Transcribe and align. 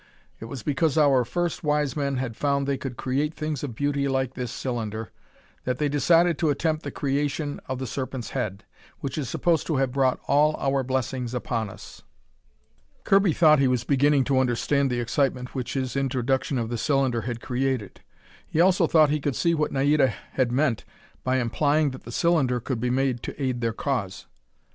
It 0.39 0.45
was 0.45 0.63
because 0.63 0.97
our 0.97 1.23
first 1.23 1.63
wise 1.63 1.95
men 1.95 2.15
had 2.17 2.35
found 2.35 2.65
they 2.65 2.75
could 2.75 2.97
create 2.97 3.35
things 3.35 3.63
of 3.63 3.75
beauty 3.75 4.07
like 4.07 4.33
this 4.33 4.49
cylinder, 4.51 5.11
that 5.63 5.77
they 5.77 5.87
decided 5.89 6.39
to 6.39 6.49
attempt 6.49 6.81
the 6.81 6.89
creation 6.89 7.59
of 7.67 7.77
the 7.77 7.85
Serpent's 7.85 8.31
head, 8.31 8.63
which 9.01 9.15
is 9.15 9.29
supposed 9.29 9.67
to 9.67 9.75
have 9.75 9.91
brought 9.91 10.19
all 10.27 10.55
of 10.55 10.59
our 10.73 10.81
blessings 10.81 11.35
upon 11.35 11.69
us." 11.69 12.01
Kirby 13.03 13.31
thought 13.31 13.59
he 13.59 13.67
was 13.67 13.83
beginning 13.83 14.23
to 14.23 14.39
understand 14.39 14.89
the 14.89 14.99
excitement 14.99 15.53
which 15.53 15.75
his 15.75 15.95
introduction 15.95 16.57
of 16.57 16.69
the 16.69 16.79
cylinder 16.79 17.21
had 17.21 17.39
created. 17.39 18.01
He 18.47 18.59
also 18.59 18.87
thought 18.87 19.11
he 19.11 19.19
could 19.21 19.35
see 19.35 19.53
what 19.53 19.71
Naida 19.71 20.07
had 20.31 20.51
meant 20.51 20.83
by 21.23 21.37
implying 21.37 21.91
that 21.91 22.05
the 22.05 22.11
cylinder 22.11 22.59
could 22.59 22.79
be 22.79 22.89
made 22.89 23.21
to 23.21 23.39
aid 23.39 23.61
their 23.61 23.71
cause. 23.71 24.25